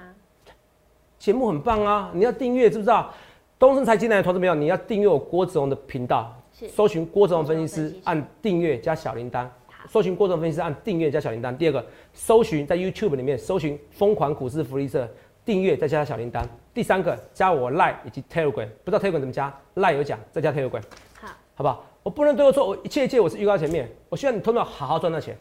[1.19, 2.11] 节目很棒啊！
[2.13, 3.11] 你要订阅，知不知道？
[3.59, 6.39] 东升财经的投资朋友，你要订阅我郭子龙的频道，
[6.69, 9.49] 搜寻郭子龙分析师，按订阅加小铃铛。
[9.89, 11.57] 搜寻郭子龙分析师，按订阅加小铃铛。
[11.57, 15.09] 第二个，搜寻在 YouTube 里面搜寻疯狂股市福利社，
[15.47, 16.45] 订阅再加小铃铛。
[16.75, 20.83] 第三个，加我 Line 以及 Telegram，不知道 Telegram 怎么加？Line 有讲，再加 Telegram。
[21.19, 21.87] 好，好不好？
[22.03, 23.89] 我不能对我错，我一切一切我是预告前面。
[24.09, 25.35] 我希望你头脑好好赚到钱。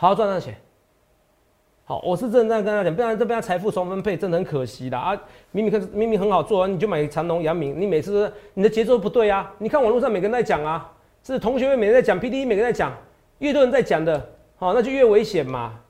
[0.00, 0.56] 好好赚到钱，
[1.84, 5.12] 好，我是真的这样跟他讲，不然这边财富双分配真的很可惜的啊！
[5.50, 9.52] 明明可明明很好做，你就买长隆、阳明，你每次你的节奏不对啊！
[9.58, 10.92] 你看网络上每个人在讲啊，
[11.24, 12.96] 是同学们每个人在讲，P D E 每个人在讲，
[13.38, 15.80] 越多人在讲的，好，那就越危险嘛，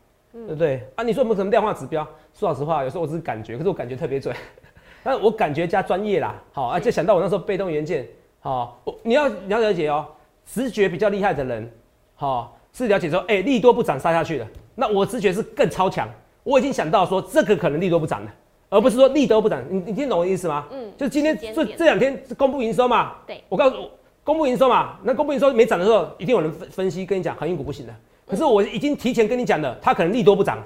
[0.47, 0.83] 对不对？
[0.95, 2.07] 啊，你说有没有什么量化指标？
[2.35, 4.35] 说老实话，有时候我只是感觉，可是我感觉特别准，
[5.03, 8.07] 但我感觉加专业啦，好啊，就想到我那时候被动元件，
[8.41, 10.07] 好，我你要你要了解哦，
[10.47, 11.71] 直觉比较厉害的人，
[12.15, 12.55] 好。
[12.71, 14.47] 是了解说，哎，利多不涨杀下去了，
[14.77, 16.09] 那我直觉是更超强。
[16.45, 18.33] 我已经想到说，这个可能利多不涨了，
[18.69, 19.61] 而不是说利多不涨。
[19.69, 20.69] 你你听懂我的意思吗？
[20.71, 23.17] 嗯，就今天这这两天公布营收嘛。
[23.27, 23.91] 对，我告诉我，
[24.23, 27.95] 公布营收嘛，那公布营收没涨的时候，一定有人分分析跟你讲，航运股不行的。
[28.29, 30.63] 可是我已经提前跟你讲了，它可能利多不涨。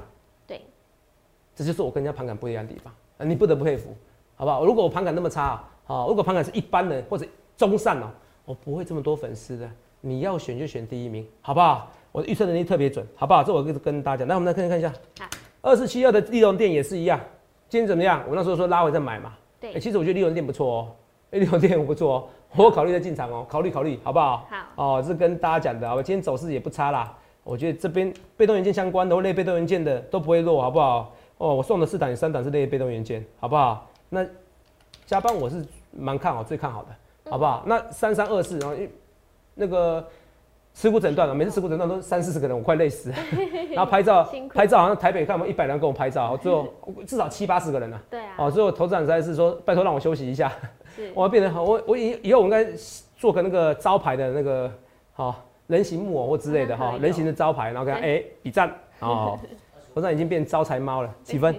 [0.47, 0.61] 对，
[1.55, 2.93] 这就是我跟人家盘感不一样的地方，
[3.29, 3.95] 你不得不佩服，
[4.35, 4.65] 好不好？
[4.65, 7.25] 如果我盘感那么差，啊，如果盘感是一般人或者
[7.57, 8.11] 中上哦，
[8.45, 9.71] 我不会这么多粉丝的。
[10.05, 11.89] 你要选就选第一名，好不好？
[12.11, 13.45] 我的预测能力特别准，好不好？
[13.45, 14.29] 这我跟跟大家讲。
[14.29, 15.27] 那我们来看看一下，好，
[15.61, 17.21] 二四七二的利隆店也是一样。
[17.69, 18.23] 今天怎么样？
[18.29, 19.33] 我那时候说拉回再买嘛。
[19.61, 19.75] 对。
[19.75, 20.93] 哎，其实我觉得利隆店不错哦。
[21.31, 24.45] 哎，利隆店不错哦，我考虑再进场哦，考虑考虑，好不好？
[24.51, 24.97] 好。
[24.97, 26.03] 哦，是跟大家讲的，好吧？
[26.03, 31.15] 今天走势也不差啦，我觉得这边被动元件相关的或类被动元件的都不会弱，好不好？
[31.39, 33.91] 哦，我送的四档有三档是类被动元件，好不好？
[34.09, 34.27] 那
[35.07, 37.63] 加班我是蛮看好，最看好的，好不好？
[37.67, 38.89] 那三三二四，然后一
[39.55, 40.07] 那个。
[40.75, 43.13] 持股诊断了，每次持股诊断都三四十个人，我快累死。
[43.77, 46.67] 然后拍照，拍照好像台北看我们一百人跟我拍照，最后
[47.07, 48.03] 至少七八十个人了。
[48.09, 48.33] 对啊。
[48.39, 50.51] 哦，最后投资人才是说，拜托让我休息一下。
[51.13, 52.65] 我要变成好，我我以以后我应该
[53.19, 54.73] 做个那个招牌的那个
[55.13, 59.39] 好人形木偶或之类的哈，人形的招牌，然后跟他哎比赞哦。
[59.95, 61.55] 我这已经变招财猫了，几分？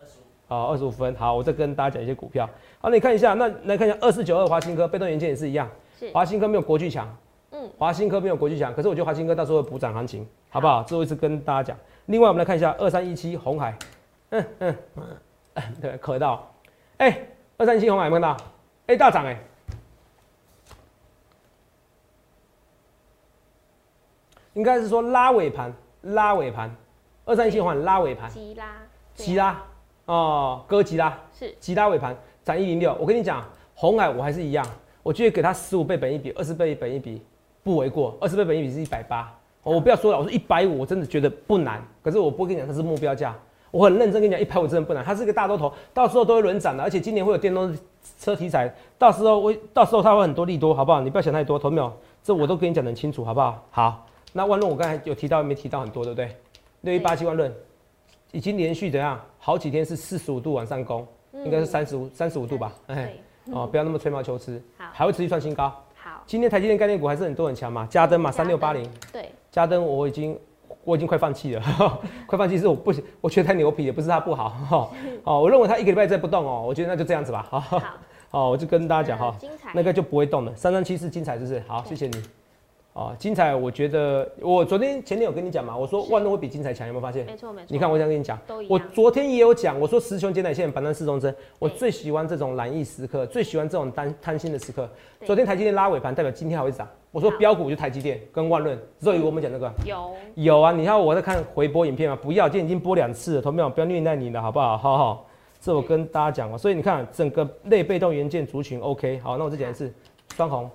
[0.00, 0.22] 二十五。
[0.46, 1.14] 好，二十五分。
[1.14, 2.48] 好，我再跟大家讲一些股票。
[2.80, 5.68] 好，你看一下，那来看一下二四九二华新科，被动元件也是一样。
[6.12, 7.08] 华新科没有国巨强。
[7.50, 10.82] 嗯，华新科没有国际强，可是我觉得华新科到时候会补涨行情，好不好？
[10.82, 11.78] 最后一次跟大家讲。
[12.06, 13.74] 另外，我们来看一下二三一七红海，
[14.30, 16.46] 嗯嗯嗯，对，可到，
[16.98, 17.18] 哎，
[17.56, 18.36] 二三一七红海有看到？
[18.88, 19.38] 哎，大涨哎，
[24.58, 26.68] 应该是说拉尾盘，拉尾盘，
[27.24, 28.66] 二三一七红海拉尾盘，吉拉，
[29.14, 29.62] 吉拉，
[30.06, 32.92] 哦，哥吉拉，是急拉尾盘涨一零六。
[32.98, 33.44] 我跟你讲，
[33.76, 34.66] 红海我还是一样，
[35.04, 37.22] 我觉得给它十五倍本一比，二十倍本一比。
[37.62, 41.80] 不为过，二十倍本一比是一百八，我不要说了，我说一百五，我真的觉得不难。
[42.02, 43.32] 可是我不会跟你讲它是目标价，
[43.70, 47.72] 我很认真跟你讲，一百五真的不难，它是一个大多头，到时候都会轮涨的，而且今年会有电动
[48.18, 51.00] 车题材，到时候会到时候它会很多利多，好不好？
[51.00, 51.92] 你不要想太多，投没有？
[52.24, 53.62] 这我都跟你讲得很清楚，好不好？
[53.70, 56.36] 好，那万润我刚才有提到没提到很多，对不对？
[56.82, 57.52] 六一八七万润
[58.30, 62.72] 已经连续怎样好几天是四十五度往上攻，应该是三十五三十五度吧？
[62.86, 63.12] 哎，
[63.52, 65.68] 哦，不要那么吹毛求疵，还会持续创新高。
[65.94, 68.88] 好今天台积电概念股还是很多很强嘛，加登嘛，三六八零。
[69.12, 70.38] 对，加登我已经
[70.84, 71.62] 我已经快放弃了，
[72.26, 74.90] 快放弃是我不行，我觉得太牛皮，也不是它不好哈。
[75.24, 77.46] 哦，我认为它一个礼拜再不动哦，我觉得那就这样子吧。
[77.50, 77.60] 好，
[78.30, 79.36] 好， 我就跟大家讲哈，
[79.72, 80.54] 那个就不会动了。
[80.54, 81.60] 三三七是精彩，是不是？
[81.66, 82.22] 好，谢谢你。
[82.98, 87.24] 哦，精彩，我觉得我昨天前天有跟你讲嘛，我说万能会比精彩强，有没有发现？
[87.24, 87.66] 没错没错。
[87.68, 88.36] 你看，我想跟你讲，
[88.68, 94.90] 我昨天也有讲，我说十雄简奶线反弹四中针，我最喜欢这种蓝意时刻，最喜欢这种贪贪心的时刻。
[95.24, 96.88] 昨天台积电拉尾盘，代表今天还会涨。
[97.12, 103.70] 我说标股就台积电跟万润，所以我们讲这个有有啊，你看我在看回播影片嘛，不要，今天已经播两次了，同没有？
[103.70, 104.76] 不要虐待你了，好不好？
[104.76, 105.26] 好好，
[105.60, 106.58] 这我跟大家讲哦。
[106.58, 109.94] 所以你看整个类被动元件族群 OK，好，那我再讲一次，
[110.34, 110.68] 双红。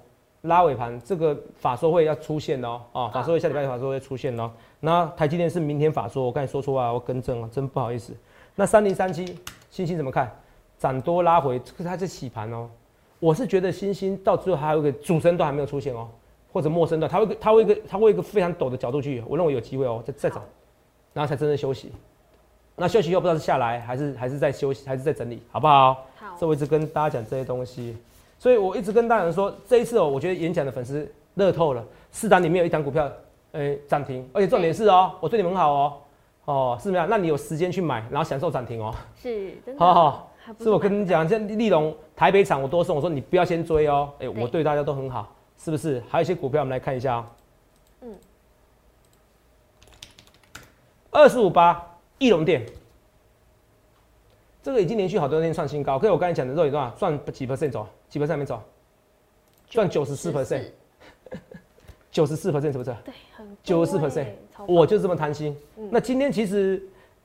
[0.44, 4.52] 拉尾盘，这个法说会要出现哦，啊，法说会下礼拜法说会出现哦。
[4.82, 8.14] 那台积电是明天法说，我刚才说错话，我更正了，真不好意思。
[8.54, 10.30] 那三零三七，星星怎么看？
[10.78, 12.70] 涨多拉回，这个它是洗盘哦。
[13.20, 16.10] 我是觉得星星到最后还有一个主升段还没有出现哦，
[16.52, 20.44] 或者陌生段，它会它会一个它会一个非常陡的角度去，我认为有机会哦，再再涨，
[21.14, 21.90] 然后才真正休息。
[22.76, 25.94] 那休息又不知道是下来还是还是在休息，还是在整理，好不好？
[26.18, 26.36] 好。
[26.38, 27.96] 这我一直跟大家讲这些东西。
[28.44, 33.10] 所以我一直跟大家说，这一次哦，我觉得演讲的粉丝乐透了，四档里面有一档股票，
[33.54, 35.94] 诶涨停，而且重点是哦，我对你们很好哦，
[36.44, 37.08] 哦是怎么样？
[37.10, 46.04] 那你有时间去买，然后享受涨停哦，是，好好，是我跟你讲，像利隆台北厂我多送，我说你不要先追哦，哎，我对大家都很好，是不是？
[46.10, 47.26] 还有一些股票我们来看一下，
[48.02, 48.14] 嗯，
[51.12, 51.82] 二十五八
[52.18, 52.66] 翼龙店。
[54.64, 56.90] 这个已经连续好多天创新高，可是我刚才讲的肉眼多少？
[56.92, 57.86] 赚几 percent 走？
[58.08, 58.62] 几 percent 没走？
[59.70, 60.64] 赚九十四 percent，
[62.10, 62.96] 九十四 percent 是不是？
[63.04, 64.28] 对，很九十四 percent，
[64.66, 65.54] 我就这么贪心。
[65.92, 66.82] 那今天其实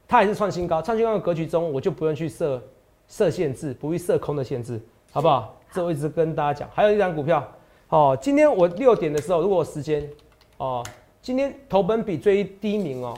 [0.09, 2.61] 它还是创新高，创新高的格局中，我就不用去设
[3.07, 4.81] 设限制，不会设空的限制，
[5.13, 5.55] 好不好？
[5.73, 6.69] 这我一直跟大家讲。
[6.75, 7.47] 还有一张股票，
[7.91, 10.09] 哦，今天我六点的时候，如果时间，
[10.57, 10.83] 哦，
[11.23, 13.17] 今天投本比最低名哦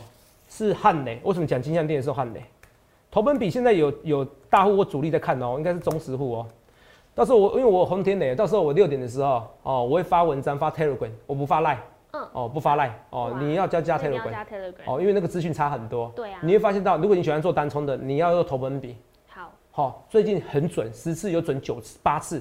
[0.51, 1.19] 是汉雷。
[1.23, 2.43] 为什么讲金像店的时候汉雷？
[3.11, 6.47] 投本比现在有有大户或主力在看哦，应该是中实户哦。
[7.15, 11.79] 到时候我因为我红天磊，到时候我六点的时候哦，我会发文章发 Telegram，我不发 Line，
[12.13, 14.33] 嗯，哦不发 Line，哦你要加加 Telegram，
[14.87, 18.97] 哦因为那个资讯差很多，对啊，你会发现到如果你喜欢做单冲的，你要用投本比，
[19.29, 22.41] 好，好最近很准，十次有准九次八次，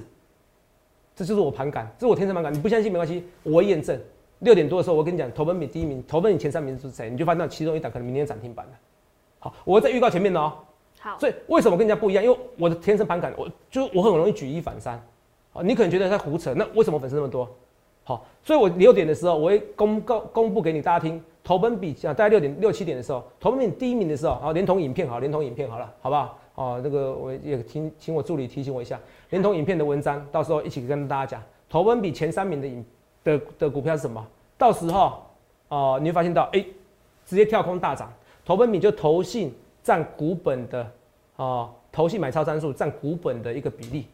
[1.16, 4.00] 这就是我盘感，这是我天生盘感，你不相信没关系，我会验证。
[4.38, 8.72] 六点多的时候我跟你讲，投本比第一名，投本比前三名是谁，你就发现到其中一档可能明天涨停板了。
[9.40, 10.52] 好，我在预告前面的哦。
[11.00, 12.22] 好，所以为什么跟人家不一样？
[12.22, 15.02] 因为我的天生盘感，我就是我很容易举一反三。
[15.52, 17.48] 好，你可能觉得在胡扯，那为什么粉丝那么多？
[18.04, 26.38] 好，所以我六点的时候我会公告公布给你大家听，投奔比啊，大概六点六七点的时候，投本比第一名的时候，好，连同影片好，连同影片好了，好不好？
[26.54, 29.00] 哦，这个我也请请我助理提醒我一下，
[29.30, 32.84] 连同影片的文章，到时候一起跟大家讲，投奔比前三名的影
[33.24, 34.22] 的的股票是什么？
[34.58, 35.22] 到时候
[35.68, 36.62] 哦，你会发现到，哎，
[37.24, 38.12] 直接跳空大涨。
[38.50, 40.92] 投本比就投信占股本的，
[41.36, 44.06] 哦，投信买超参数占股本的一个比例，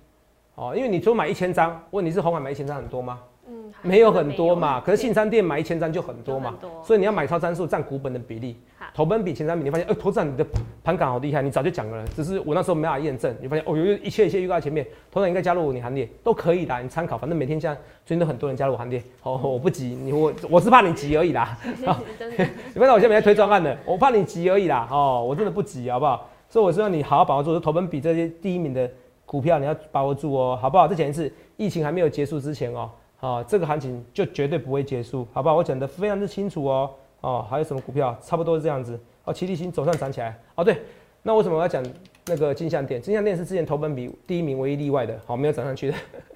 [0.57, 3.19] 哦，因为你说买一千张，问题是红海买一千张很多吗？
[3.49, 4.81] 嗯，没有很多嘛。
[4.81, 8.57] 可是信山店买一千张就很多嘛，所以你要买超参数占股本的比例，
[8.95, 10.45] 投本比前三名，你发现，呃，投资长你的
[10.83, 13.35] 盘感好厉害，你早就讲了，只是我那时候没法验证。
[13.41, 19.03] 你发现，哦，有一切一切预告前面，投资长应该加入你行列，都可以的，你参考，反正每天现在最近都很多人加入我行列。
[19.23, 21.57] 哦，我不急，你我我是怕你急而已啦。
[22.75, 24.89] 你看到我现在没在推专案的，我怕你急而已啦。
[24.91, 26.29] 哦，我真的不急，好不好？
[26.49, 28.91] 所以我希望你好好把握住，投本比这些第一名的。
[29.27, 30.87] 股票你要把握住哦，好不好？
[30.87, 35.57] 再讲一次，疫情还没有结束之前哦，好，这个行情就绝对不会结束，好不好？
[35.57, 36.91] 我讲的非常的清楚哦，
[37.23, 38.17] 哦，还有什么股票？
[38.21, 39.33] 差不多是这样子哦。
[39.33, 40.83] 齐力星总算涨起来哦，对，
[41.23, 41.83] 那为什么我要讲
[42.27, 43.01] 那个金项店？
[43.01, 45.95] 金项店是之前投本比第一名唯一例外的，好，没有涨上去的，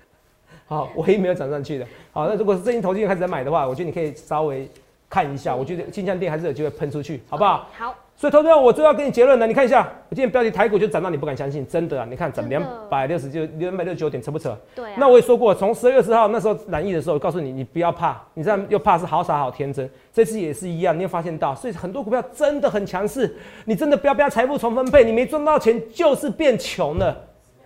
[0.66, 4.66] 好，唯一没有涨上去的，好，那如果是最近投资人开始在买的话，我觉得你可以稍微
[5.10, 7.68] 看一下，我觉得金相店还是有机会喷出去，好不好？
[7.76, 7.94] 好。
[8.14, 9.46] 所以，投资者，我最要给你结论了。
[9.46, 12.06] 你看一下，我今天标题台股就涨到你不敢相信，真的啊！
[12.08, 14.54] 你看涨两百六十就两百六十九点，扯不扯？
[14.74, 14.90] 对。
[14.98, 19.88] 那我也说过，从十二月十号那时候染疫的时候，告诉你，你不要怕，你这样又怕是好傻好天真。
[20.12, 27.16] 这次也是一样，你有发现到，所以很多股票真的很强势，你真的不要不要财富重分配，你没赚到钱就是变穷了。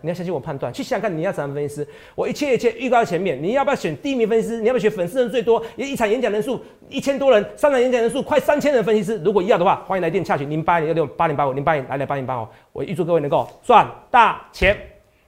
[0.04, 1.88] 你要相信我判断，去想想看你要怎样分析师。
[2.14, 4.60] 我一切一切预告在前面，你要不要选第一名分析师？
[4.60, 9.16] 你要不要选粉丝人最多，也一场演讲人数一千多人，三场演讲人数快三千人分析师？
[9.24, 12.46] 如果要的话，欢迎来电洽询零八零六六八零八五零八零来来八零八五。
[12.72, 14.76] 我预祝各位能够赚大钱。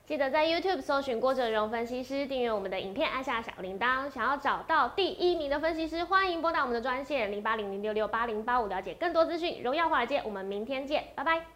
[0.06, 4.08] 记得在 YouTube 搜寻郭哲荣分析师，订阅我们的影片，按下小铃铛。
[4.08, 9.62] 想要找到第一名的分析师，欢迎拨打我们的专线零八零零六六八零八五，了解更多资讯。
[9.64, 11.55] 荣耀华尔街，我们明天见，拜拜。